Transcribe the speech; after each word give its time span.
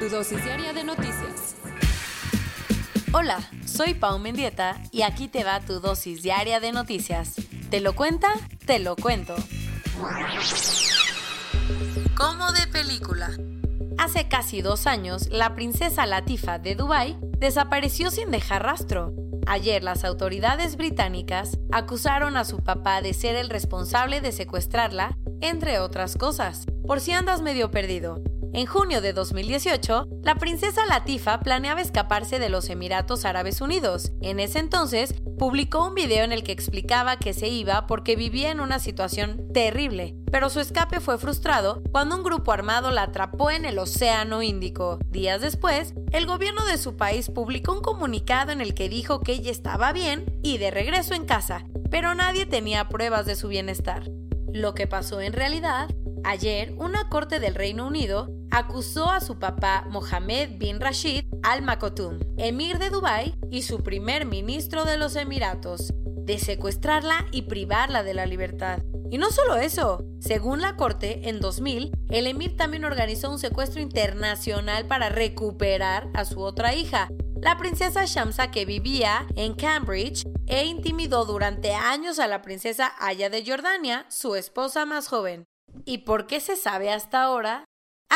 Tu 0.00 0.08
dosis 0.08 0.44
diaria 0.44 0.72
de 0.72 0.82
noticias. 0.84 1.56
Hola, 3.12 3.38
soy 3.64 3.94
Pau 3.94 4.18
Mendieta 4.18 4.80
y 4.90 5.02
aquí 5.02 5.28
te 5.28 5.44
va 5.44 5.60
tu 5.60 5.80
dosis 5.80 6.22
diaria 6.22 6.58
de 6.58 6.72
noticias. 6.72 7.34
¿Te 7.70 7.80
lo 7.80 7.94
cuenta? 7.94 8.28
Te 8.66 8.80
lo 8.80 8.96
cuento. 8.96 9.34
Como 12.16 12.52
de 12.52 12.66
película. 12.66 13.30
Hace 13.96 14.28
casi 14.28 14.62
dos 14.62 14.86
años, 14.86 15.28
la 15.28 15.54
princesa 15.54 16.06
Latifa 16.06 16.58
de 16.58 16.74
Dubái 16.74 17.16
desapareció 17.38 18.10
sin 18.10 18.30
dejar 18.30 18.64
rastro. 18.64 19.12
Ayer 19.46 19.84
las 19.84 20.04
autoridades 20.04 20.76
británicas 20.76 21.58
acusaron 21.70 22.36
a 22.36 22.44
su 22.44 22.58
papá 22.58 23.00
de 23.00 23.14
ser 23.14 23.36
el 23.36 23.48
responsable 23.48 24.20
de 24.20 24.32
secuestrarla, 24.32 25.16
entre 25.40 25.78
otras 25.78 26.16
cosas. 26.16 26.66
Por 26.86 27.00
si 27.00 27.12
andas 27.12 27.42
medio 27.42 27.70
perdido, 27.70 28.22
en 28.54 28.66
junio 28.66 29.00
de 29.00 29.12
2018, 29.12 30.06
la 30.22 30.36
princesa 30.36 30.86
Latifa 30.86 31.40
planeaba 31.40 31.80
escaparse 31.80 32.38
de 32.38 32.48
los 32.48 32.70
Emiratos 32.70 33.24
Árabes 33.24 33.60
Unidos. 33.60 34.12
En 34.20 34.38
ese 34.38 34.60
entonces, 34.60 35.12
publicó 35.40 35.88
un 35.88 35.96
video 35.96 36.22
en 36.22 36.30
el 36.30 36.44
que 36.44 36.52
explicaba 36.52 37.16
que 37.16 37.34
se 37.34 37.48
iba 37.48 37.88
porque 37.88 38.14
vivía 38.14 38.52
en 38.52 38.60
una 38.60 38.78
situación 38.78 39.48
terrible, 39.52 40.14
pero 40.30 40.50
su 40.50 40.60
escape 40.60 41.00
fue 41.00 41.18
frustrado 41.18 41.82
cuando 41.90 42.14
un 42.14 42.22
grupo 42.22 42.52
armado 42.52 42.92
la 42.92 43.02
atrapó 43.02 43.50
en 43.50 43.64
el 43.64 43.76
Océano 43.76 44.40
Índico. 44.40 45.00
Días 45.10 45.40
después, 45.40 45.92
el 46.12 46.26
gobierno 46.26 46.64
de 46.64 46.78
su 46.78 46.96
país 46.96 47.30
publicó 47.30 47.72
un 47.72 47.82
comunicado 47.82 48.52
en 48.52 48.60
el 48.60 48.74
que 48.74 48.88
dijo 48.88 49.18
que 49.18 49.32
ella 49.32 49.50
estaba 49.50 49.92
bien 49.92 50.26
y 50.44 50.58
de 50.58 50.70
regreso 50.70 51.14
en 51.14 51.26
casa, 51.26 51.66
pero 51.90 52.14
nadie 52.14 52.46
tenía 52.46 52.88
pruebas 52.88 53.26
de 53.26 53.34
su 53.34 53.48
bienestar. 53.48 54.08
Lo 54.52 54.74
que 54.74 54.86
pasó 54.86 55.20
en 55.20 55.32
realidad 55.32 55.88
Ayer, 56.26 56.72
una 56.78 57.10
corte 57.10 57.38
del 57.38 57.54
Reino 57.54 57.86
Unido 57.86 58.30
acusó 58.54 59.10
a 59.10 59.20
su 59.20 59.40
papá 59.40 59.84
Mohammed 59.90 60.58
bin 60.58 60.80
Rashid 60.80 61.24
Al 61.42 61.62
Maktoum, 61.62 62.20
emir 62.38 62.78
de 62.78 62.88
Dubái 62.88 63.34
y 63.50 63.62
su 63.62 63.82
primer 63.82 64.26
ministro 64.26 64.84
de 64.84 64.96
los 64.96 65.16
Emiratos, 65.16 65.92
de 65.92 66.38
secuestrarla 66.38 67.26
y 67.32 67.42
privarla 67.42 68.04
de 68.04 68.14
la 68.14 68.26
libertad. 68.26 68.78
Y 69.10 69.18
no 69.18 69.32
solo 69.32 69.56
eso, 69.56 70.04
según 70.20 70.60
la 70.60 70.76
corte, 70.76 71.28
en 71.28 71.40
2000, 71.40 71.90
el 72.10 72.26
emir 72.28 72.56
también 72.56 72.84
organizó 72.84 73.28
un 73.28 73.40
secuestro 73.40 73.82
internacional 73.82 74.86
para 74.86 75.08
recuperar 75.08 76.08
a 76.14 76.24
su 76.24 76.40
otra 76.40 76.74
hija, 76.74 77.08
la 77.42 77.58
princesa 77.58 78.04
Shamsa 78.04 78.52
que 78.52 78.64
vivía 78.64 79.26
en 79.34 79.54
Cambridge 79.54 80.22
e 80.46 80.64
intimidó 80.64 81.24
durante 81.24 81.74
años 81.74 82.20
a 82.20 82.28
la 82.28 82.40
princesa 82.40 82.92
Aya 83.00 83.30
de 83.30 83.44
Jordania, 83.44 84.06
su 84.10 84.36
esposa 84.36 84.86
más 84.86 85.08
joven. 85.08 85.44
¿Y 85.84 85.98
por 85.98 86.28
qué 86.28 86.38
se 86.38 86.54
sabe 86.54 86.92
hasta 86.92 87.24
ahora? 87.24 87.64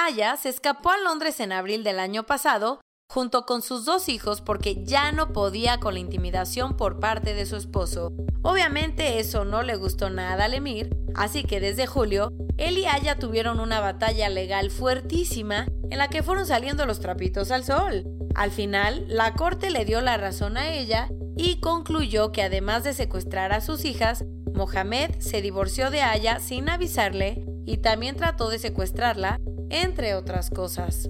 Aya 0.00 0.36
se 0.36 0.48
escapó 0.48 0.90
a 0.90 0.98
Londres 0.98 1.40
en 1.40 1.50
abril 1.50 1.82
del 1.82 1.98
año 1.98 2.24
pasado 2.24 2.80
junto 3.10 3.46
con 3.46 3.62
sus 3.62 3.84
dos 3.84 4.08
hijos 4.08 4.40
porque 4.40 4.84
ya 4.84 5.10
no 5.10 5.32
podía 5.32 5.80
con 5.80 5.94
la 5.94 6.00
intimidación 6.00 6.76
por 6.76 7.00
parte 7.00 7.34
de 7.34 7.46
su 7.46 7.56
esposo. 7.56 8.12
Obviamente 8.42 9.18
eso 9.18 9.44
no 9.44 9.64
le 9.64 9.74
gustó 9.74 10.08
nada 10.08 10.44
al 10.44 10.54
emir, 10.54 10.96
así 11.16 11.42
que 11.42 11.58
desde 11.58 11.88
julio, 11.88 12.30
él 12.58 12.78
y 12.78 12.86
Aya 12.86 13.18
tuvieron 13.18 13.58
una 13.58 13.80
batalla 13.80 14.28
legal 14.28 14.70
fuertísima 14.70 15.66
en 15.90 15.98
la 15.98 16.08
que 16.08 16.22
fueron 16.22 16.46
saliendo 16.46 16.86
los 16.86 17.00
trapitos 17.00 17.50
al 17.50 17.64
sol. 17.64 18.04
Al 18.36 18.52
final, 18.52 19.04
la 19.08 19.34
corte 19.34 19.70
le 19.70 19.84
dio 19.84 20.00
la 20.00 20.16
razón 20.16 20.58
a 20.58 20.70
ella 20.70 21.08
y 21.36 21.58
concluyó 21.58 22.30
que 22.30 22.44
además 22.44 22.84
de 22.84 22.94
secuestrar 22.94 23.52
a 23.52 23.60
sus 23.60 23.84
hijas, 23.84 24.24
Mohamed 24.54 25.18
se 25.18 25.42
divorció 25.42 25.90
de 25.90 26.02
Aya 26.02 26.38
sin 26.38 26.68
avisarle 26.68 27.44
y 27.66 27.78
también 27.78 28.16
trató 28.16 28.48
de 28.48 28.58
secuestrarla, 28.58 29.40
entre 29.70 30.14
otras 30.14 30.50
cosas. 30.50 31.08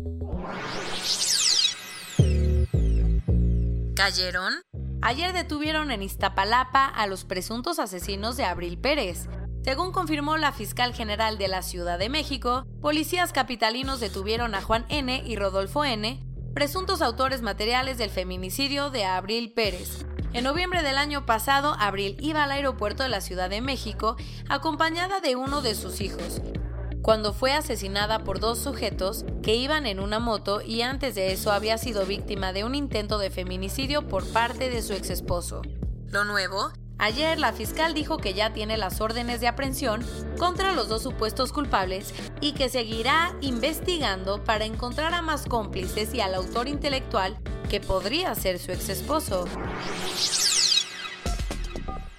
¿Cayeron? 3.95 4.55
Ayer 5.01 5.33
detuvieron 5.33 5.91
en 5.91 6.03
Iztapalapa 6.03 6.87
a 6.87 7.07
los 7.07 7.25
presuntos 7.25 7.79
asesinos 7.79 8.37
de 8.37 8.45
Abril 8.45 8.79
Pérez. 8.79 9.29
Según 9.65 9.93
confirmó 9.93 10.37
la 10.37 10.53
fiscal 10.53 10.95
general 10.95 11.37
de 11.37 11.49
la 11.49 11.63
Ciudad 11.63 11.99
de 11.99 12.09
México, 12.09 12.65
policías 12.81 13.33
capitalinos 13.33 14.01
detuvieron 14.01 14.55
a 14.55 14.63
Juan 14.63 14.87
N. 14.89 15.23
y 15.25 15.37
Rodolfo 15.37 15.85
N., 15.85 16.25
presuntos 16.55 17.03
autores 17.03 17.43
materiales 17.43 17.99
del 17.99 18.11
feminicidio 18.11 18.91
de 18.91 19.05
Abril 19.05 19.53
Pérez. 19.53 20.05
En 20.33 20.45
noviembre 20.45 20.83
del 20.83 20.99
año 20.99 21.25
pasado, 21.25 21.75
Abril 21.79 22.17
iba 22.21 22.45
al 22.45 22.51
aeropuerto 22.51 23.03
de 23.03 23.09
la 23.09 23.21
Ciudad 23.21 23.49
de 23.49 23.61
México 23.61 24.17
acompañada 24.49 25.21
de 25.21 25.37
uno 25.37 25.63
de 25.63 25.75
sus 25.75 26.01
hijos, 26.01 26.43
cuando 27.09 27.33
fue 27.33 27.55
asesinada 27.55 28.19
por 28.19 28.39
dos 28.39 28.59
sujetos 28.59 29.25
que 29.43 29.55
iban 29.55 29.87
en 29.87 29.99
una 29.99 30.19
moto 30.19 30.61
y 30.61 30.83
antes 30.83 31.15
de 31.15 31.33
eso 31.33 31.51
había 31.51 31.79
sido 31.79 32.05
víctima 32.05 32.53
de 32.53 32.65
un 32.65 32.75
intento 32.75 33.17
de 33.17 33.31
feminicidio 33.31 34.07
por 34.07 34.27
parte 34.27 34.69
de 34.69 34.83
su 34.83 34.93
ex 34.93 35.09
esposo. 35.09 35.63
Lo 36.11 36.27
nuevo, 36.27 36.71
ayer 36.99 37.39
la 37.39 37.55
fiscal 37.55 37.95
dijo 37.95 38.19
que 38.19 38.35
ya 38.35 38.53
tiene 38.53 38.77
las 38.77 39.01
órdenes 39.01 39.41
de 39.41 39.49
aprehensión 39.49 40.05
contra 40.39 40.75
los 40.75 40.91
dos 40.91 41.03
supuestos 41.03 41.51
culpables 41.51 42.13
y 42.43 42.53
que 42.53 42.69
seguirá 42.69 43.35
investigando 43.41 44.45
para 44.45 44.67
encontrar 44.67 45.15
a 45.15 45.23
más 45.23 45.47
cómplices 45.47 46.13
y 46.13 46.21
al 46.21 46.35
autor 46.35 46.69
intelectual 46.69 47.39
que 47.71 47.81
podría 47.81 48.35
ser 48.35 48.59
su 48.59 48.71
ex 48.71 48.91
esposo. 48.91 49.47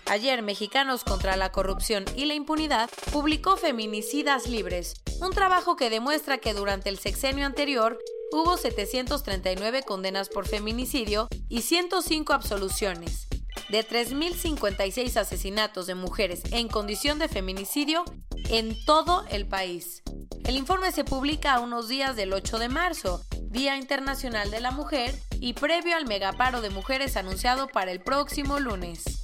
Ayer, 0.10 0.42
Mexicanos 0.42 1.04
contra 1.04 1.38
la 1.38 1.52
Corrupción 1.52 2.04
y 2.16 2.26
la 2.26 2.34
Impunidad 2.34 2.90
publicó 3.12 3.58
Feminicidas 3.58 4.48
Libres, 4.48 4.96
un 5.22 5.30
trabajo 5.34 5.76
que 5.76 5.92
demuestra 5.92 6.40
que 6.40 6.56
durante 6.56 6.90
el 6.90 6.98
sexenio 6.98 7.46
anterior 7.46 8.00
hubo 8.32 8.58
739 8.58 9.84
condenas 9.84 10.30
por 10.30 10.48
feminicidio 10.48 11.28
y 11.48 11.62
105 11.62 12.34
absoluciones. 12.34 13.28
De 13.70 13.88
3.056 13.88 15.16
asesinatos 15.16 15.86
de 15.86 15.94
mujeres 15.94 16.42
en 16.50 16.70
condición 16.70 17.20
de 17.20 17.28
feminicidio 17.28 18.04
en 18.50 18.84
todo 18.86 19.26
el 19.30 19.48
país. 19.48 20.02
El 20.44 20.56
informe 20.56 20.92
se 20.92 21.04
publica 21.04 21.54
a 21.54 21.60
unos 21.60 21.88
días 21.88 22.16
del 22.16 22.34
8 22.34 22.58
de 22.58 22.70
marzo, 22.70 23.22
Día 23.44 23.78
Internacional 23.78 24.50
de 24.50 24.60
la 24.60 24.72
Mujer, 24.72 25.14
y 25.40 25.54
previo 25.54 25.96
al 25.96 26.08
megaparo 26.08 26.62
de 26.62 26.72
mujeres 26.72 27.16
anunciado 27.16 27.68
para 27.68 27.92
el 27.92 28.02
próximo 28.02 28.60
lunes. 28.60 29.19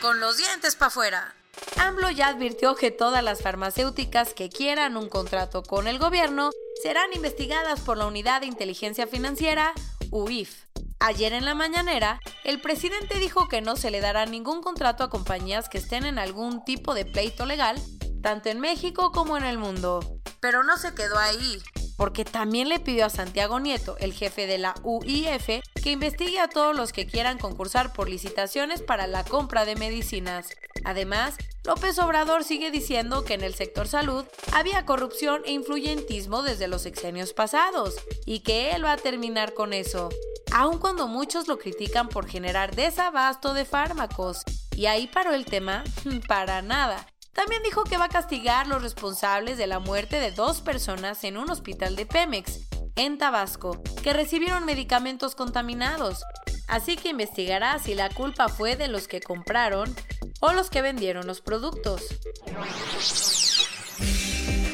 Con 0.00 0.20
los 0.20 0.36
dientes 0.36 0.76
para 0.76 0.88
afuera. 0.88 1.34
AMLO 1.78 2.10
ya 2.10 2.28
advirtió 2.28 2.74
que 2.74 2.90
todas 2.90 3.22
las 3.22 3.42
farmacéuticas 3.42 4.34
que 4.34 4.50
quieran 4.50 4.96
un 4.96 5.08
contrato 5.08 5.62
con 5.62 5.88
el 5.88 5.98
gobierno 5.98 6.50
serán 6.82 7.12
investigadas 7.14 7.80
por 7.80 7.96
la 7.96 8.06
Unidad 8.06 8.40
de 8.40 8.46
Inteligencia 8.46 9.06
Financiera, 9.06 9.72
UIF. 10.10 10.64
Ayer 11.00 11.32
en 11.32 11.44
la 11.44 11.54
mañanera, 11.54 12.20
el 12.44 12.60
presidente 12.60 13.18
dijo 13.18 13.48
que 13.48 13.60
no 13.60 13.76
se 13.76 13.90
le 13.90 14.00
dará 14.00 14.26
ningún 14.26 14.62
contrato 14.62 15.04
a 15.04 15.10
compañías 15.10 15.68
que 15.68 15.78
estén 15.78 16.06
en 16.06 16.18
algún 16.18 16.64
tipo 16.64 16.94
de 16.94 17.04
pleito 17.04 17.46
legal, 17.46 17.80
tanto 18.22 18.48
en 18.48 18.60
México 18.60 19.12
como 19.12 19.36
en 19.36 19.44
el 19.44 19.58
mundo. 19.58 20.00
Pero 20.40 20.62
no 20.62 20.76
se 20.76 20.94
quedó 20.94 21.18
ahí 21.18 21.62
porque 21.96 22.24
también 22.24 22.68
le 22.68 22.80
pidió 22.80 23.06
a 23.06 23.10
Santiago 23.10 23.60
Nieto, 23.60 23.96
el 23.98 24.12
jefe 24.12 24.46
de 24.46 24.58
la 24.58 24.74
UIF, 24.82 25.60
que 25.82 25.90
investigue 25.90 26.40
a 26.40 26.48
todos 26.48 26.74
los 26.74 26.92
que 26.92 27.06
quieran 27.06 27.38
concursar 27.38 27.92
por 27.92 28.08
licitaciones 28.08 28.82
para 28.82 29.06
la 29.06 29.24
compra 29.24 29.64
de 29.64 29.76
medicinas. 29.76 30.48
Además, 30.84 31.36
López 31.64 31.98
Obrador 31.98 32.44
sigue 32.44 32.70
diciendo 32.70 33.24
que 33.24 33.34
en 33.34 33.42
el 33.42 33.54
sector 33.54 33.88
salud 33.88 34.24
había 34.52 34.84
corrupción 34.84 35.42
e 35.46 35.52
influyentismo 35.52 36.42
desde 36.42 36.68
los 36.68 36.82
sexenios 36.82 37.32
pasados 37.32 37.96
y 38.26 38.40
que 38.40 38.72
él 38.72 38.84
va 38.84 38.92
a 38.92 38.96
terminar 38.98 39.54
con 39.54 39.72
eso, 39.72 40.10
aun 40.52 40.78
cuando 40.78 41.08
muchos 41.08 41.48
lo 41.48 41.58
critican 41.58 42.08
por 42.08 42.28
generar 42.28 42.74
desabasto 42.74 43.54
de 43.54 43.64
fármacos. 43.64 44.42
Y 44.76 44.86
ahí 44.86 45.06
paró 45.06 45.32
el 45.32 45.44
tema, 45.44 45.84
para 46.28 46.60
nada. 46.60 47.06
También 47.34 47.62
dijo 47.64 47.84
que 47.84 47.96
va 47.96 48.04
a 48.04 48.08
castigar 48.08 48.68
los 48.68 48.82
responsables 48.82 49.58
de 49.58 49.66
la 49.66 49.80
muerte 49.80 50.20
de 50.20 50.30
dos 50.30 50.60
personas 50.60 51.24
en 51.24 51.36
un 51.36 51.50
hospital 51.50 51.96
de 51.96 52.06
Pemex, 52.06 52.60
en 52.96 53.18
Tabasco, 53.18 53.82
que 54.02 54.12
recibieron 54.12 54.64
medicamentos 54.64 55.34
contaminados. 55.34 56.22
Así 56.68 56.96
que 56.96 57.10
investigará 57.10 57.78
si 57.80 57.94
la 57.94 58.08
culpa 58.08 58.48
fue 58.48 58.76
de 58.76 58.88
los 58.88 59.08
que 59.08 59.20
compraron 59.20 59.94
o 60.40 60.52
los 60.52 60.70
que 60.70 60.80
vendieron 60.80 61.26
los 61.26 61.40
productos. 61.40 62.02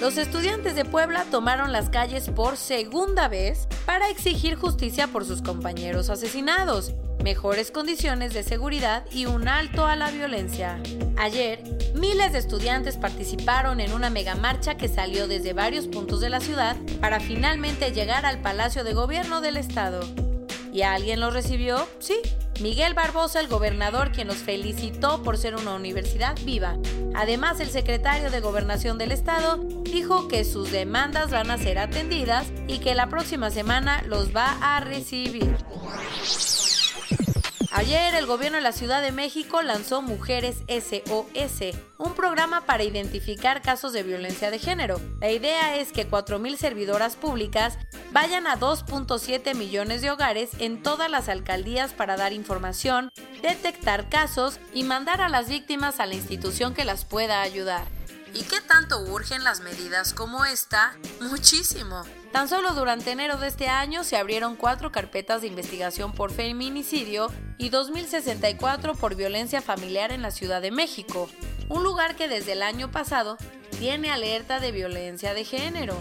Los 0.01 0.17
estudiantes 0.17 0.75
de 0.75 0.85
Puebla 0.85 1.25
tomaron 1.31 1.73
las 1.73 1.91
calles 1.91 2.31
por 2.31 2.57
segunda 2.57 3.29
vez 3.29 3.69
para 3.87 4.09
exigir 4.09 4.57
justicia 4.57 5.09
por 5.09 5.25
sus 5.25 5.43
compañeros 5.43 6.09
asesinados, 6.09 6.95
mejores 7.23 7.71
condiciones 7.71 8.35
de 8.35 8.43
seguridad 8.43 9.05
y 9.13 9.27
un 9.27 9.49
alto 9.49 9.87
a 9.87 9.97
la 9.97 10.11
violencia. 10.11 10.81
Ayer, 11.19 11.63
miles 11.95 12.33
de 12.33 12.39
estudiantes 12.39 12.97
participaron 12.97 13.81
en 13.81 13.93
una 13.93 14.11
megamarcha 14.11 14.77
que 14.77 14.89
salió 14.89 15.29
desde 15.29 15.53
varios 15.53 15.87
puntos 15.87 16.21
de 16.21 16.31
la 16.31 16.41
ciudad 16.41 16.77
para 17.01 17.21
finalmente 17.21 17.93
llegar 17.93 18.27
al 18.27 18.41
Palacio 18.41 18.85
de 18.85 18.95
Gobierno 18.95 19.41
del 19.41 19.57
Estado. 19.57 20.01
¿Y 20.73 20.83
alguien 20.83 21.21
lo 21.21 21.31
recibió? 21.31 21.87
Sí, 21.99 22.21
Miguel 22.61 22.95
Barbosa, 22.95 23.41
el 23.41 23.49
gobernador, 23.49 24.13
quien 24.13 24.29
los 24.29 24.37
felicitó 24.37 25.23
por 25.23 25.39
ser 25.39 25.57
una 25.57 25.75
universidad 25.75 26.39
viva. 26.45 26.77
Además, 27.15 27.59
el 27.61 27.71
secretario 27.71 28.31
de 28.31 28.41
Gobernación 28.41 28.99
del 28.99 29.13
Estado 29.13 29.57
dijo 29.85 30.29
que 30.29 30.45
sus 30.45 30.71
demandas 30.71 31.31
van 31.31 31.51
a 31.51 31.59
ser 31.59 31.79
atendidas 31.79 32.47
y 32.69 32.79
que 32.79 32.95
la 32.95 33.09
próxima 33.09 33.51
semana 33.51 34.03
los 34.07 34.35
va 34.35 34.59
a 34.61 34.81
recibir. 34.81 35.57
Ayer 37.73 38.17
el 38.17 38.27
gobierno 38.27 38.57
de 38.57 38.65
la 38.65 38.73
Ciudad 38.73 39.01
de 39.01 39.13
México 39.13 39.63
lanzó 39.63 40.03
Mujeres 40.03 40.65
SOS, 40.67 41.77
un 41.99 42.15
programa 42.15 42.67
para 42.67 42.83
identificar 42.83 43.63
casos 43.63 43.93
de 43.93 44.03
violencia 44.03 44.51
de 44.51 44.59
género. 44.59 45.01
La 45.21 45.31
idea 45.31 45.77
es 45.77 45.93
que 45.93 46.09
4.000 46.09 46.57
servidoras 46.57 47.15
públicas 47.15 47.79
vayan 48.11 48.49
a 48.49 48.59
2.7 48.59 49.55
millones 49.55 50.03
de 50.03 50.11
hogares 50.11 50.51
en 50.59 50.83
todas 50.83 51.09
las 51.09 51.29
alcaldías 51.29 51.93
para 51.93 52.17
dar 52.17 52.33
información, 52.33 53.11
detectar 53.41 54.09
casos 54.09 54.59
y 54.75 54.83
mandar 54.83 55.21
a 55.21 55.29
las 55.29 55.49
víctimas 55.49 56.01
a 56.01 56.07
la 56.07 56.17
institución 56.17 56.75
que 56.75 56.85
las 56.85 57.05
pueda 57.05 57.41
ayudar. 57.41 58.00
¿Y 58.33 58.43
qué 58.45 58.61
tanto 58.61 59.01
urgen 59.01 59.43
las 59.43 59.61
medidas 59.61 60.15
como 60.15 60.45
esta? 60.45 60.97
Muchísimo. 61.21 62.05
Tan 62.33 62.49
solo 62.49 62.75
durante 62.75 63.11
enero 63.11 63.39
de 63.39 63.49
este 63.49 63.69
año 63.69 64.05
se 64.05 64.17
abrieron 64.17 64.55
cuatro 64.55 64.93
carpetas 64.93 65.41
de 65.41 65.49
investigación 65.49 66.13
por 66.13 66.31
feminicidio 66.33 67.33
y 67.59 67.71
2.064 67.71 68.97
por 68.97 69.17
violencia 69.17 69.61
familiar 69.61 70.13
en 70.13 70.23
la 70.23 70.31
Ciudad 70.31 70.63
de 70.63 70.71
México, 70.71 71.29
un 71.69 71.83
lugar 71.83 72.15
que 72.15 72.29
desde 72.29 72.53
el 72.53 72.63
año 72.63 72.91
pasado 72.93 73.37
tiene 73.79 74.13
alerta 74.13 74.61
de 74.61 74.71
violencia 74.71 75.35
de 75.35 75.45
género. 75.45 75.97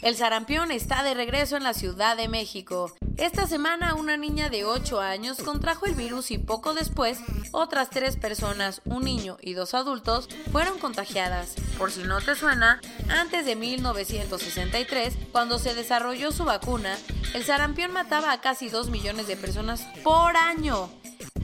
El 0.00 0.16
sarampión 0.16 0.70
está 0.70 1.02
de 1.02 1.14
regreso 1.14 1.56
en 1.56 1.64
la 1.64 1.74
Ciudad 1.74 2.16
de 2.16 2.28
México. 2.28 2.94
Esta 3.18 3.46
semana 3.46 3.94
una 3.94 4.18
niña 4.18 4.50
de 4.50 4.66
8 4.66 5.00
años 5.00 5.38
contrajo 5.38 5.86
el 5.86 5.94
virus 5.94 6.30
y 6.30 6.36
poco 6.36 6.74
después 6.74 7.20
otras 7.50 7.88
tres 7.88 8.16
personas, 8.16 8.82
un 8.84 9.04
niño 9.04 9.38
y 9.40 9.54
dos 9.54 9.72
adultos, 9.72 10.28
fueron 10.52 10.78
contagiadas. 10.78 11.54
Por 11.78 11.90
si 11.90 12.02
no 12.02 12.20
te 12.20 12.34
suena, 12.34 12.78
antes 13.08 13.46
de 13.46 13.56
1963, 13.56 15.16
cuando 15.32 15.58
se 15.58 15.74
desarrolló 15.74 16.30
su 16.30 16.44
vacuna, 16.44 16.98
el 17.32 17.42
sarampión 17.42 17.90
mataba 17.90 18.32
a 18.32 18.42
casi 18.42 18.68
2 18.68 18.90
millones 18.90 19.26
de 19.28 19.36
personas 19.36 19.86
por 20.04 20.36
año. 20.36 20.90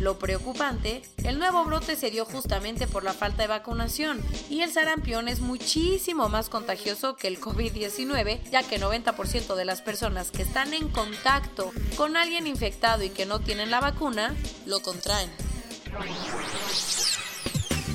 Lo 0.03 0.19
preocupante, 0.19 1.03
el 1.23 1.39
nuevo 1.39 1.65
brote 1.65 1.95
se 1.95 2.11
dio 2.11 2.25
justamente 2.25 2.89
por 2.89 3.05
la 3.05 3.13
falta 3.13 3.43
de 3.43 3.47
vacunación 3.47 4.21
y 4.51 4.63
el 4.63 4.73
sarampión 4.73 5.29
es 5.29 5.39
muchísimo 5.39 6.29
más 6.29 6.49
contagioso 6.49 7.15
que 7.15 7.29
el 7.29 7.41
COVID-19, 7.41 8.41
ya 8.51 8.65
que 8.65 8.81
90% 8.81 9.55
de 9.55 9.65
las 9.65 9.81
personas 9.81 10.33
que 10.33 10.43
están 10.43 10.75
en 10.75 10.89
contacto 10.89 11.71
con 11.97 12.17
alguien 12.17 12.49
infectado 12.49 13.05
y 13.05 13.11
que 13.11 13.27
no 13.27 13.39
tienen 13.39 13.71
la 13.71 13.79
vacuna, 13.79 14.35
lo 14.67 14.81
contraen. 14.81 15.31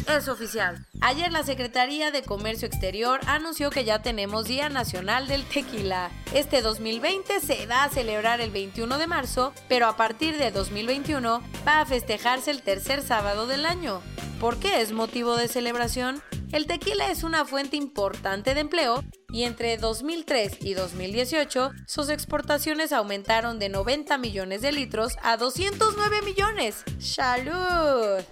Es 0.08 0.30
oficial. 0.30 0.86
Ayer 1.02 1.32
la 1.32 1.44
Secretaría 1.44 2.12
de 2.12 2.24
Comercio 2.24 2.66
Exterior 2.66 3.20
anunció 3.28 3.70
que 3.70 3.84
ya 3.84 4.02
tenemos 4.02 4.46
Día 4.46 4.70
Nacional 4.70 5.28
del 5.28 5.44
Tequila. 5.44 6.12
Este 6.34 6.62
2020 6.62 7.42
se 7.42 7.68
da 7.68 7.84
a 7.84 7.90
celebrar 7.90 8.40
el 8.40 8.52
21 8.52 8.98
de 8.98 9.08
marzo, 9.08 9.54
pero 9.68 9.86
a 9.88 9.98
partir 9.98 10.38
de 10.38 10.52
2021 10.52 11.42
va 11.68 11.82
a 11.82 11.86
festejarse 11.86 12.52
el 12.52 12.62
tercer 12.62 13.02
sábado 13.02 13.48
del 13.48 13.66
año. 13.66 14.02
¿Por 14.40 14.58
qué 14.60 14.82
es 14.82 14.94
motivo 14.94 15.36
de 15.36 15.50
celebración? 15.50 16.24
El 16.54 16.68
tequila 16.68 17.12
es 17.12 17.24
una 17.24 17.44
fuente 17.44 17.76
importante 17.76 18.54
de 18.54 18.62
empleo 18.62 19.04
y 19.30 19.44
entre 19.44 19.78
2003 19.78 20.60
y 20.62 20.74
2018 20.74 21.72
sus 21.86 22.10
exportaciones 22.10 22.94
aumentaron 22.94 23.60
de 23.60 23.68
90 23.68 24.18
millones 24.18 24.62
de 24.62 24.72
litros 24.72 25.18
a 25.22 25.36
209 25.36 26.22
millones. 26.22 26.86
¡Salud! 26.98 28.24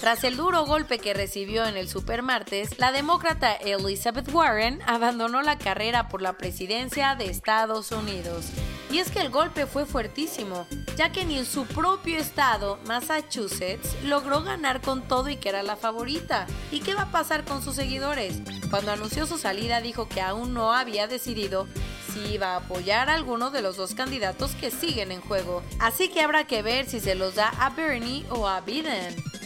Tras 0.00 0.22
el 0.22 0.36
duro 0.36 0.64
golpe 0.64 0.98
que 0.98 1.12
recibió 1.12 1.66
en 1.66 1.76
el 1.76 1.88
supermartes, 1.88 2.78
la 2.78 2.92
demócrata 2.92 3.54
Elizabeth 3.54 4.32
Warren 4.32 4.80
abandonó 4.86 5.42
la 5.42 5.58
carrera 5.58 6.08
por 6.08 6.22
la 6.22 6.34
presidencia 6.34 7.16
de 7.16 7.26
Estados 7.26 7.90
Unidos. 7.90 8.46
Y 8.92 8.98
es 8.98 9.10
que 9.10 9.20
el 9.20 9.28
golpe 9.28 9.66
fue 9.66 9.86
fuertísimo, 9.86 10.66
ya 10.96 11.10
que 11.10 11.24
ni 11.24 11.36
en 11.36 11.44
su 11.44 11.66
propio 11.66 12.16
estado, 12.16 12.78
Massachusetts, 12.86 13.96
logró 14.04 14.42
ganar 14.42 14.80
con 14.80 15.02
todo 15.02 15.28
y 15.30 15.36
que 15.36 15.48
era 15.48 15.64
la 15.64 15.76
favorita. 15.76 16.46
¿Y 16.70 16.80
qué 16.80 16.94
va 16.94 17.02
a 17.02 17.10
pasar 17.10 17.44
con 17.44 17.60
sus 17.60 17.74
seguidores? 17.74 18.40
Cuando 18.70 18.92
anunció 18.92 19.26
su 19.26 19.36
salida 19.36 19.80
dijo 19.80 20.08
que 20.08 20.20
aún 20.20 20.54
no 20.54 20.72
había 20.72 21.08
decidido 21.08 21.66
si 22.14 22.34
iba 22.34 22.52
a 22.52 22.56
apoyar 22.58 23.10
a 23.10 23.14
alguno 23.14 23.50
de 23.50 23.62
los 23.62 23.76
dos 23.76 23.94
candidatos 23.94 24.52
que 24.52 24.70
siguen 24.70 25.10
en 25.10 25.20
juego. 25.20 25.62
Así 25.80 26.08
que 26.08 26.22
habrá 26.22 26.44
que 26.44 26.62
ver 26.62 26.88
si 26.88 27.00
se 27.00 27.16
los 27.16 27.34
da 27.34 27.48
a 27.58 27.70
Bernie 27.70 28.24
o 28.30 28.48
a 28.48 28.60
Biden. 28.60 29.37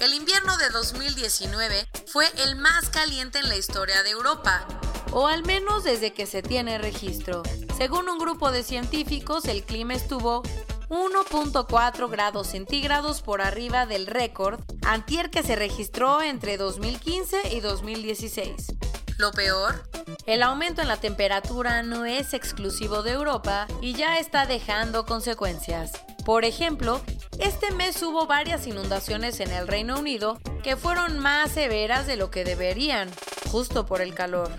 El 0.00 0.14
invierno 0.14 0.56
de 0.56 0.70
2019 0.70 1.88
fue 2.06 2.26
el 2.44 2.56
más 2.56 2.88
caliente 2.88 3.38
en 3.38 3.48
la 3.48 3.56
historia 3.56 4.02
de 4.02 4.10
Europa, 4.10 4.66
o 5.12 5.26
al 5.26 5.44
menos 5.44 5.84
desde 5.84 6.12
que 6.12 6.26
se 6.26 6.42
tiene 6.42 6.78
registro. 6.78 7.42
Según 7.76 8.08
un 8.08 8.18
grupo 8.18 8.50
de 8.50 8.62
científicos, 8.62 9.44
el 9.44 9.62
clima 9.62 9.94
estuvo 9.94 10.42
1.4 10.88 12.10
grados 12.10 12.48
centígrados 12.48 13.22
por 13.22 13.40
arriba 13.40 13.86
del 13.86 14.06
récord 14.06 14.60
antier 14.82 15.30
que 15.30 15.42
se 15.42 15.54
registró 15.54 16.20
entre 16.20 16.56
2015 16.56 17.54
y 17.54 17.60
2016. 17.60 18.72
Lo 19.18 19.32
peor, 19.32 19.82
el 20.26 20.42
aumento 20.42 20.82
en 20.82 20.88
la 20.88 20.96
temperatura 20.96 21.82
no 21.82 22.06
es 22.06 22.32
exclusivo 22.34 23.02
de 23.02 23.12
Europa 23.12 23.68
y 23.80 23.92
ya 23.92 24.18
está 24.18 24.46
dejando 24.46 25.04
consecuencias. 25.04 25.92
Por 26.24 26.44
ejemplo, 26.44 27.00
este 27.40 27.72
mes 27.72 28.02
hubo 28.02 28.26
varias 28.26 28.66
inundaciones 28.66 29.40
en 29.40 29.50
el 29.50 29.66
Reino 29.66 29.98
Unido 29.98 30.40
que 30.62 30.76
fueron 30.76 31.18
más 31.18 31.50
severas 31.52 32.06
de 32.06 32.16
lo 32.16 32.30
que 32.30 32.44
deberían, 32.44 33.08
justo 33.50 33.86
por 33.86 34.00
el 34.00 34.14
calor. 34.14 34.50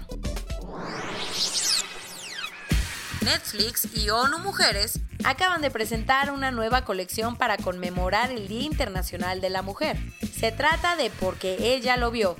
Netflix 3.22 3.88
y 3.96 4.10
ONU 4.10 4.40
Mujeres 4.40 5.00
acaban 5.24 5.62
de 5.62 5.70
presentar 5.70 6.32
una 6.32 6.50
nueva 6.50 6.84
colección 6.84 7.36
para 7.36 7.58
conmemorar 7.58 8.32
el 8.32 8.48
Día 8.48 8.64
Internacional 8.64 9.42
de 9.42 9.52
la 9.52 9.62
Mujer. 9.62 9.98
Se 10.34 10.52
trata 10.52 10.96
de 10.96 11.12
Porque 11.12 11.76
ella 11.76 11.98
lo 11.98 12.10
vio, 12.10 12.36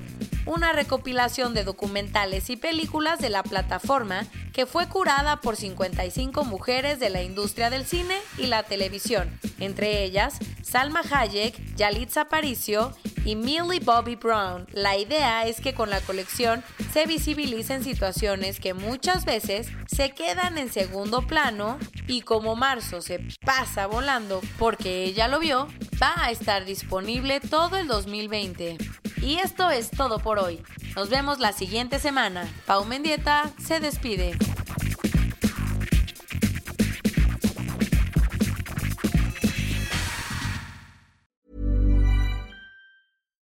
una 0.46 0.72
recopilación 0.72 1.54
de 1.54 1.64
documentales 1.64 2.50
y 2.50 2.56
películas 2.56 3.18
de 3.18 3.30
la 3.30 3.42
plataforma 3.42 4.26
que 4.52 4.66
fue 4.66 4.88
curada 4.88 5.40
por 5.40 5.56
55 5.56 6.44
mujeres 6.44 7.00
de 7.00 7.10
la 7.10 7.22
industria 7.22 7.70
del 7.70 7.86
cine 7.86 8.16
y 8.38 8.46
la 8.46 8.62
televisión, 8.62 9.30
entre 9.58 10.04
ellas 10.04 10.38
Salma 10.72 11.02
Hayek, 11.02 11.76
Yalitza 11.76 12.22
Aparicio 12.22 12.96
y 13.26 13.36
Millie 13.36 13.80
Bobby 13.80 14.16
Brown. 14.16 14.66
La 14.72 14.96
idea 14.96 15.46
es 15.46 15.60
que 15.60 15.74
con 15.74 15.90
la 15.90 16.00
colección 16.00 16.64
se 16.94 17.04
visibilicen 17.04 17.84
situaciones 17.84 18.58
que 18.58 18.72
muchas 18.72 19.26
veces 19.26 19.68
se 19.86 20.12
quedan 20.12 20.56
en 20.56 20.72
segundo 20.72 21.26
plano 21.26 21.78
y 22.06 22.22
como 22.22 22.56
marzo 22.56 23.02
se 23.02 23.18
pasa 23.44 23.86
volando 23.86 24.40
porque 24.58 25.04
ella 25.04 25.28
lo 25.28 25.40
vio, 25.40 25.68
va 26.02 26.14
a 26.16 26.30
estar 26.30 26.64
disponible 26.64 27.40
todo 27.40 27.76
el 27.76 27.86
2020. 27.86 28.78
Y 29.20 29.40
esto 29.40 29.70
es 29.70 29.90
todo 29.90 30.20
por 30.20 30.38
hoy. 30.38 30.62
Nos 30.96 31.10
vemos 31.10 31.38
la 31.38 31.52
siguiente 31.52 31.98
semana. 31.98 32.48
Pau 32.64 32.86
Mendieta 32.86 33.50
se 33.58 33.78
despide. 33.78 34.38